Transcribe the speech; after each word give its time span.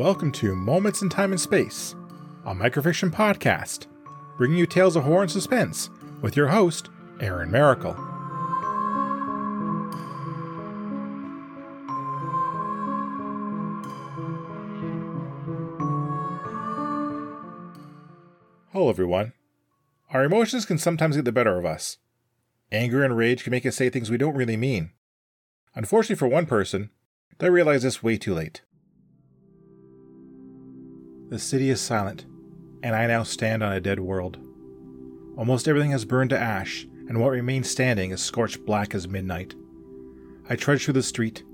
Welcome 0.00 0.32
to 0.32 0.56
Moments 0.56 1.02
in 1.02 1.10
Time 1.10 1.30
and 1.30 1.38
Space, 1.38 1.94
a 2.46 2.54
microfiction 2.54 3.10
podcast, 3.10 3.86
bringing 4.38 4.56
you 4.56 4.64
tales 4.64 4.96
of 4.96 5.04
horror 5.04 5.20
and 5.20 5.30
suspense 5.30 5.90
with 6.22 6.38
your 6.38 6.48
host, 6.48 6.88
Aaron 7.20 7.50
Maracle. 7.50 7.94
Hello, 18.72 18.88
everyone. 18.88 19.34
Our 20.14 20.24
emotions 20.24 20.64
can 20.64 20.78
sometimes 20.78 21.16
get 21.16 21.26
the 21.26 21.30
better 21.30 21.58
of 21.58 21.66
us. 21.66 21.98
Anger 22.72 23.04
and 23.04 23.18
rage 23.18 23.44
can 23.44 23.50
make 23.50 23.66
us 23.66 23.76
say 23.76 23.90
things 23.90 24.08
we 24.08 24.16
don't 24.16 24.34
really 24.34 24.56
mean. 24.56 24.92
Unfortunately 25.74 26.16
for 26.16 26.26
one 26.26 26.46
person, 26.46 26.88
they 27.36 27.50
realize 27.50 27.82
this 27.82 28.02
way 28.02 28.16
too 28.16 28.32
late. 28.32 28.62
The 31.30 31.38
city 31.38 31.70
is 31.70 31.80
silent, 31.80 32.26
and 32.82 32.96
I 32.96 33.06
now 33.06 33.22
stand 33.22 33.62
on 33.62 33.72
a 33.72 33.80
dead 33.80 34.00
world. 34.00 34.36
Almost 35.36 35.68
everything 35.68 35.92
has 35.92 36.04
burned 36.04 36.30
to 36.30 36.38
ash, 36.38 36.88
and 37.08 37.20
what 37.20 37.30
remains 37.30 37.70
standing 37.70 38.10
is 38.10 38.20
scorched 38.20 38.66
black 38.66 38.96
as 38.96 39.06
midnight. 39.06 39.54
I 40.48 40.56
trudge 40.56 40.84
through 40.84 40.94
the 40.94 41.04
street, 41.04 41.44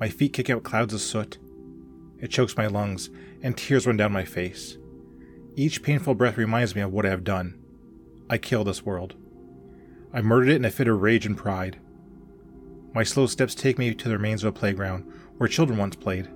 my 0.00 0.08
feet 0.08 0.32
kick 0.32 0.48
out 0.48 0.62
clouds 0.62 0.94
of 0.94 1.02
soot. 1.02 1.36
It 2.18 2.30
chokes 2.30 2.56
my 2.56 2.66
lungs, 2.66 3.10
and 3.42 3.54
tears 3.54 3.86
run 3.86 3.98
down 3.98 4.10
my 4.10 4.24
face. 4.24 4.78
Each 5.54 5.82
painful 5.82 6.14
breath 6.14 6.38
reminds 6.38 6.74
me 6.74 6.80
of 6.80 6.94
what 6.94 7.04
I 7.04 7.10
have 7.10 7.22
done. 7.22 7.62
I 8.30 8.38
kill 8.38 8.64
this 8.64 8.86
world. 8.86 9.16
I 10.14 10.22
murdered 10.22 10.48
it 10.48 10.56
in 10.56 10.64
a 10.64 10.70
fit 10.70 10.88
of 10.88 11.02
rage 11.02 11.26
and 11.26 11.36
pride. 11.36 11.78
My 12.94 13.02
slow 13.02 13.26
steps 13.26 13.54
take 13.54 13.78
me 13.78 13.92
to 13.92 14.08
the 14.08 14.16
remains 14.16 14.44
of 14.44 14.48
a 14.48 14.58
playground 14.58 15.12
where 15.36 15.46
children 15.46 15.78
once 15.78 15.94
played. 15.94 16.26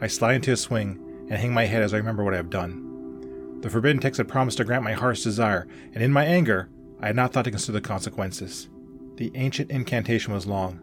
I 0.00 0.08
slide 0.08 0.34
into 0.34 0.50
a 0.50 0.56
swing 0.56 0.98
and 1.32 1.40
hang 1.40 1.54
my 1.54 1.64
head 1.64 1.82
as 1.82 1.94
I 1.94 1.96
remember 1.96 2.22
what 2.22 2.34
I 2.34 2.36
have 2.36 2.50
done. 2.50 3.60
The 3.62 3.70
forbidden 3.70 4.02
text 4.02 4.18
had 4.18 4.28
promised 4.28 4.58
to 4.58 4.64
grant 4.64 4.84
my 4.84 4.92
heart's 4.92 5.22
desire, 5.22 5.66
and 5.94 6.04
in 6.04 6.12
my 6.12 6.26
anger, 6.26 6.68
I 7.00 7.06
had 7.06 7.16
not 7.16 7.32
thought 7.32 7.46
to 7.46 7.50
consider 7.50 7.72
the 7.72 7.80
consequences. 7.80 8.68
The 9.16 9.32
ancient 9.34 9.70
incantation 9.70 10.34
was 10.34 10.46
long, 10.46 10.80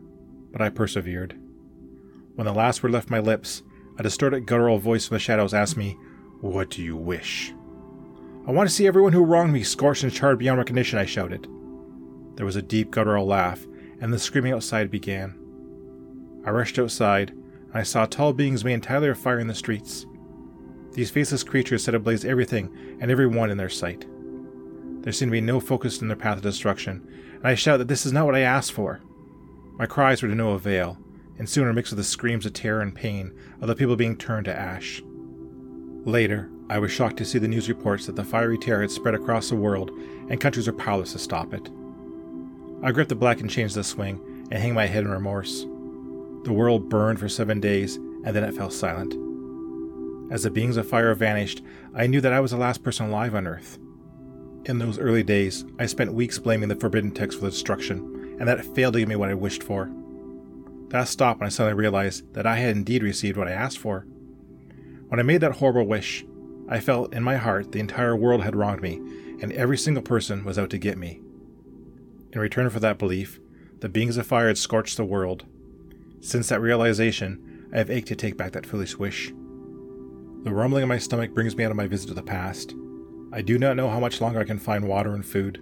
but 0.52 0.60
I 0.60 0.70
persevered. 0.70 1.40
When 2.34 2.48
the 2.48 2.54
last 2.54 2.82
word 2.82 2.94
left 2.94 3.12
my 3.12 3.20
lips, 3.20 3.62
a 4.00 4.04
distorted 4.04 4.48
guttural 4.48 4.80
voice 4.80 5.08
from 5.08 5.18
the 5.18 5.20
shadows 5.20 5.54
asked 5.54 5.78
me, 5.78 5.96
What 6.42 6.72
do 6.72 6.82
you 6.82 6.96
wish? 6.96 7.54
I 8.48 8.52
want 8.52 8.68
to 8.68 8.74
see 8.74 8.88
everyone 8.88 9.14
who 9.14 9.24
wronged 9.24 9.54
me 9.54 9.62
scorched 9.62 10.02
and 10.02 10.12
charred 10.12 10.40
beyond 10.40 10.58
recognition, 10.58 10.98
I 10.98 11.06
shouted. 11.06 11.48
There 12.38 12.46
was 12.46 12.56
a 12.56 12.64
deep 12.64 12.90
guttural 12.90 13.28
laugh, 13.28 13.68
and 14.02 14.12
the 14.12 14.18
screaming 14.18 14.54
outside 14.54 14.90
began. 14.90 15.38
I 16.44 16.50
rushed 16.50 16.80
outside, 16.80 17.30
and 17.30 17.76
I 17.76 17.84
saw 17.84 18.08
tall 18.08 18.34
beings 18.34 18.66
made 18.66 18.74
entirely 18.74 19.10
of 19.10 19.20
fire 19.20 19.38
in 19.38 19.46
the 19.46 19.54
streets. 19.54 20.08
These 21.00 21.12
faceless 21.12 21.44
creatures 21.44 21.86
set 21.86 21.96
ablaze 21.96 22.26
everything 22.26 22.98
and 23.00 23.10
everyone 23.10 23.50
in 23.50 23.58
their 23.58 23.70
sight. 23.70 24.06
There 25.02 25.14
seemed 25.14 25.32
to 25.32 25.38
be 25.38 25.40
no 25.40 25.62
focus 25.62 26.02
in 26.02 26.10
their 26.10 26.18
path 26.18 26.36
of 26.36 26.44
destruction, 26.44 27.08
and 27.36 27.48
I 27.48 27.56
shouted 27.56 27.78
that 27.78 27.88
this 27.88 28.06
is 28.06 28.12
not 28.12 28.26
what 28.26 28.36
I 28.36 28.42
asked 28.42 28.74
for. 28.74 29.00
My 29.78 29.86
cries 29.86 30.22
were 30.22 30.28
to 30.28 30.36
no 30.36 30.52
avail, 30.52 30.98
and 31.38 31.48
soon 31.48 31.64
were 31.64 31.72
mixed 31.72 31.94
with 31.94 32.00
the 32.00 32.04
screams 32.04 32.46
of 32.46 32.52
terror 32.52 32.82
and 32.82 32.94
pain 32.94 33.32
of 33.62 33.70
the 33.70 33.78
people 33.78 33.96
being 33.96 34.18
turned 34.18 34.44
to 34.48 34.54
ash. 34.54 35.02
Later, 36.04 36.50
I 36.70 36.80
was 36.80 36.92
shocked 36.92 37.16
to 37.20 37.26
see 37.26 37.40
the 37.40 37.48
news 37.48 37.70
reports 37.70 38.06
that 38.08 38.18
the 38.18 38.26
fiery 38.26 38.58
terror 38.58 38.82
had 38.82 38.92
spread 38.92 39.16
across 39.16 39.48
the 39.48 39.56
world, 39.56 39.92
and 40.30 40.42
countries 40.42 40.68
were 40.68 40.74
powerless 40.74 41.14
to 41.14 41.20
stop 41.20 41.54
it. 41.54 41.70
I 42.84 42.92
gripped 42.92 43.08
the 43.08 43.16
blackened 43.16 43.52
chains 43.52 43.72
of 43.78 43.86
the 43.86 43.90
swing 43.90 44.20
and 44.52 44.62
hang 44.62 44.74
my 44.74 44.86
head 44.86 45.06
in 45.06 45.12
remorse. 45.12 45.62
The 46.44 46.52
world 46.52 46.90
burned 46.90 47.22
for 47.22 47.30
seven 47.30 47.62
days, 47.62 47.96
and 47.96 48.36
then 48.36 48.44
it 48.44 48.54
fell 48.54 48.70
silent. 48.70 49.29
As 50.30 50.44
the 50.44 50.52
beings 50.52 50.78
of 50.78 50.88
fire 50.88 51.14
vanished, 51.16 51.64
I 51.96 52.06
knew 52.06 52.22
that 52.22 52.34
I 52.34 52.40
was 52.40 52.52
the 52.52 52.58
last 52.58 52.84
person 52.84 53.08
alive 53.08 53.34
on 53.34 53.48
Earth. 53.48 53.80
In 54.66 54.78
those 54.78 55.00
early 55.00 55.24
days, 55.24 55.66
I 55.80 55.88
spent 55.88 56.14
weeks 56.14 56.38
blaming 56.38 56.70
the 56.70 56.76
forbidden 56.76 57.12
text 57.12 57.40
for 57.40 57.46
the 57.46 57.52
destruction, 57.52 58.38
and 58.40 58.48
that 58.48 58.60
it 58.60 58.76
failed 58.76 58.94
to 58.94 59.00
give 59.00 59.10
me 59.10 59.16
what 59.16 59.30
I 59.30 59.34
wished 59.34 59.64
for. 59.64 59.90
That 60.90 61.08
stopped 61.08 61.40
when 61.40 61.48
I 61.48 61.50
suddenly 61.50 61.80
realized 61.80 62.32
that 62.34 62.46
I 62.46 62.58
had 62.58 62.76
indeed 62.76 63.02
received 63.02 63.38
what 63.38 63.48
I 63.48 63.52
asked 63.54 63.80
for. 63.80 64.06
When 65.08 65.20
I 65.20 65.24
made 65.24 65.42
that 65.42 65.54
horrible 65.54 65.88
wish, 65.88 66.26
I 66.68 66.80
felt 66.80 67.14
in 67.14 67.24
my 67.24 67.38
heart 67.38 67.72
the 67.72 67.80
entire 67.80 68.16
world 68.16 68.44
had 68.44 68.56
wronged 68.56 68.82
me, 68.82 68.96
and 69.42 69.52
every 69.54 69.78
single 69.78 70.04
person 70.04 70.46
was 70.46 70.60
out 70.60 70.70
to 70.72 70.78
get 70.78 70.98
me. 70.98 71.22
In 72.32 72.40
return 72.40 72.70
for 72.70 72.80
that 72.80 73.00
belief, 73.00 73.40
the 73.80 73.90
beings 73.90 74.18
of 74.18 74.28
fire 74.28 74.48
had 74.48 74.58
scorched 74.60 74.98
the 74.98 75.06
world. 75.06 75.46
Since 76.22 76.50
that 76.50 76.62
realization, 76.62 77.70
I 77.74 77.78
have 77.78 77.90
ached 77.90 78.10
to 78.10 78.16
take 78.16 78.38
back 78.38 78.52
that 78.52 78.68
foolish 78.68 78.98
wish. 78.98 79.34
The 80.44 80.54
rumbling 80.54 80.84
in 80.84 80.90
my 80.90 80.98
stomach 80.98 81.34
brings 81.34 81.56
me 81.56 81.66
out 81.66 81.72
of 81.72 81.78
my 81.78 81.88
visit 81.88 82.08
to 82.08 82.14
the 82.14 82.24
past. 82.24 82.74
I 83.34 83.42
do 83.42 83.60
not 83.60 83.76
know 83.76 83.90
how 83.90 84.00
much 84.00 84.22
longer 84.22 84.40
I 84.40 84.46
can 84.46 84.58
find 84.58 84.88
water 84.88 85.14
and 85.14 85.26
food. 85.26 85.62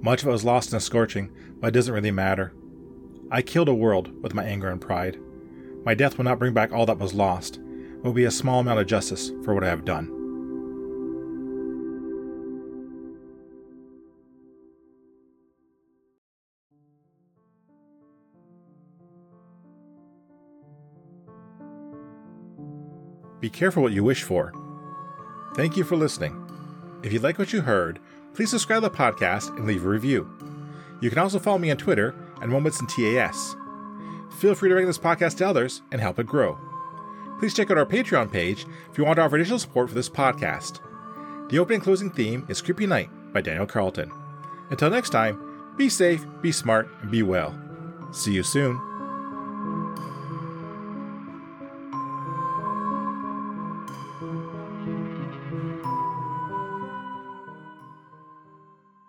Much 0.00 0.22
of 0.22 0.28
it 0.28 0.32
was 0.32 0.44
lost 0.44 0.72
in 0.72 0.76
the 0.76 0.80
scorching, 0.80 1.30
but 1.60 1.68
it 1.68 1.70
doesn't 1.72 1.92
really 1.92 2.10
matter. 2.10 2.54
I 3.30 3.42
killed 3.42 3.68
a 3.68 3.74
world 3.74 4.22
with 4.22 4.34
my 4.34 4.44
anger 4.44 4.68
and 4.68 4.80
pride. 4.80 5.18
My 5.84 5.94
death 5.94 6.16
will 6.16 6.24
not 6.24 6.38
bring 6.38 6.54
back 6.54 6.72
all 6.72 6.86
that 6.86 6.98
was 6.98 7.12
lost, 7.12 7.60
but 7.96 8.04
will 8.04 8.12
be 8.12 8.24
a 8.24 8.30
small 8.30 8.60
amount 8.60 8.80
of 8.80 8.86
justice 8.86 9.30
for 9.44 9.54
what 9.54 9.62
I 9.62 9.68
have 9.68 9.84
done. 9.84 10.21
Be 23.42 23.50
careful 23.50 23.82
what 23.82 23.92
you 23.92 24.04
wish 24.04 24.22
for. 24.22 24.52
Thank 25.56 25.76
you 25.76 25.82
for 25.82 25.96
listening. 25.96 26.48
If 27.02 27.12
you 27.12 27.18
like 27.18 27.40
what 27.40 27.52
you 27.52 27.60
heard, 27.60 27.98
please 28.34 28.50
subscribe 28.50 28.84
to 28.84 28.88
the 28.88 28.96
podcast 28.96 29.48
and 29.56 29.66
leave 29.66 29.84
a 29.84 29.88
review. 29.88 30.30
You 31.00 31.10
can 31.10 31.18
also 31.18 31.40
follow 31.40 31.58
me 31.58 31.72
on 31.72 31.76
Twitter 31.76 32.14
at 32.40 32.48
Moments 32.48 32.80
in 32.80 32.86
TAS. 32.86 33.56
Feel 34.38 34.54
free 34.54 34.68
to 34.68 34.76
rate 34.76 34.84
this 34.84 34.96
podcast 34.96 35.38
to 35.38 35.48
others 35.48 35.82
and 35.90 36.00
help 36.00 36.20
it 36.20 36.26
grow. 36.26 36.56
Please 37.40 37.52
check 37.52 37.68
out 37.72 37.78
our 37.78 37.84
Patreon 37.84 38.30
page 38.30 38.64
if 38.88 38.96
you 38.96 39.04
want 39.04 39.16
to 39.16 39.22
offer 39.22 39.34
additional 39.34 39.58
support 39.58 39.88
for 39.88 39.96
this 39.96 40.08
podcast. 40.08 40.78
The 41.50 41.58
opening 41.58 41.78
and 41.78 41.84
closing 41.84 42.10
theme 42.10 42.46
is 42.48 42.62
Creepy 42.62 42.86
Night 42.86 43.10
by 43.32 43.40
Daniel 43.40 43.66
Carlton. 43.66 44.12
Until 44.70 44.88
next 44.88 45.10
time, 45.10 45.74
be 45.76 45.88
safe, 45.88 46.24
be 46.42 46.52
smart, 46.52 46.88
and 47.02 47.10
be 47.10 47.24
well. 47.24 47.58
See 48.12 48.32
you 48.32 48.44
soon. 48.44 48.91